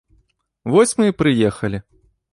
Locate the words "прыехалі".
1.21-1.81